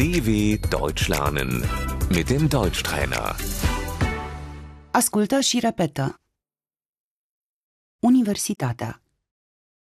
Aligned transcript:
DW 0.00 0.30
Deutsch 0.70 1.08
lernen 1.08 1.50
mit 2.16 2.26
dem 2.30 2.48
Deutschtrainer. 2.48 3.36
Ascultă 4.92 5.40
și 5.40 5.58
repetă. 5.58 6.20
Universitatea, 8.02 9.02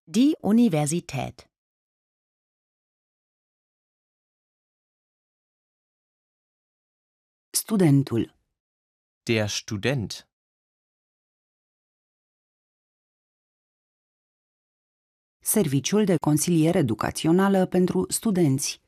Die 0.03 0.37
Universität. 0.41 1.49
studentul, 7.49 8.35
Der 9.23 9.47
Student. 9.49 10.27
serviciul 15.39 16.05
de 16.05 16.15
consiliere 16.17 16.77
educațională 16.77 17.65
pentru 17.65 18.11
studenți, 18.11 18.82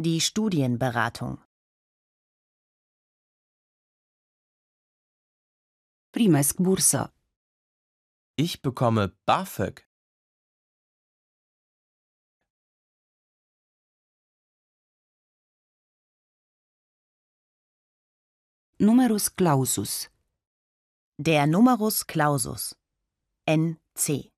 Die 0.00 0.20
Studienberatung. 0.20 1.46
primesc 6.10 6.56
bursă, 6.60 7.14
Ich 8.34 8.60
bekomme 8.60 9.06
BAföG. 9.24 9.88
numerus 18.78 19.28
clausus, 19.34 20.08
Der 21.20 21.46
Numerus 21.46 22.02
Clausus. 22.04 22.74
NC. 23.44 24.32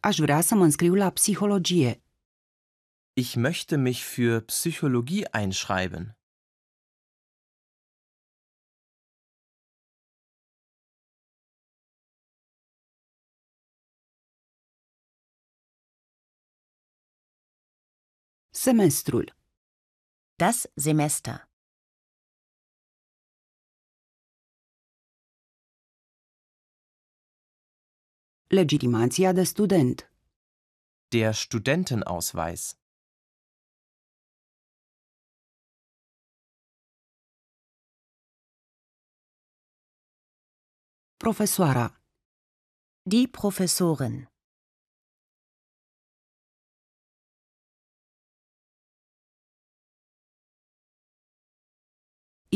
Aș 0.00 0.16
vrea 0.18 0.40
să 0.40 0.54
mă 0.54 0.64
înscriu 0.64 0.94
la 0.94 1.10
psihologie, 1.10 2.02
Ich 3.12 3.34
möchte 3.36 3.76
mich 3.76 4.00
für 4.14 4.40
Psychologie 4.40 5.24
einschreiben. 5.32 6.16
semestrul, 18.50 19.34
Das 20.36 20.66
Semester. 20.74 21.49
Legitimația 28.52 29.32
de 29.32 29.42
student, 29.42 30.12
Der 31.08 31.32
Studentenausweis. 31.34 32.62
profesoara, 41.16 41.86
Die 43.12 43.26
Professorin. 43.28 44.16